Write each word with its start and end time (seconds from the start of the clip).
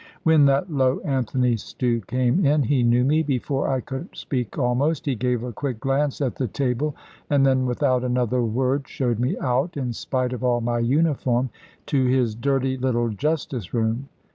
When 0.23 0.45
that 0.45 0.71
low 0.73 0.99
Anthony 1.01 1.57
Stew 1.57 2.01
came 2.07 2.43
in, 2.43 2.63
he 2.63 2.81
knew 2.81 3.03
me 3.03 3.21
(before 3.21 3.69
I 3.69 3.81
could 3.81 4.09
speak 4.17 4.57
almost); 4.57 5.05
he 5.05 5.13
gave 5.13 5.43
a 5.43 5.51
quick 5.53 5.79
glance 5.79 6.21
at 6.21 6.37
the 6.37 6.47
table, 6.47 6.95
and 7.29 7.45
then 7.45 7.67
without 7.67 8.03
another 8.03 8.41
word 8.41 8.87
showed 8.87 9.19
me 9.19 9.37
out, 9.37 9.77
in 9.77 9.93
spite 9.93 10.33
of 10.33 10.43
all 10.43 10.59
my 10.59 10.79
uniform, 10.79 11.51
to 11.85 12.03
his 12.03 12.33
dirty 12.33 12.77
little 12.77 13.09
justice 13.09 13.75
room. 13.75 14.09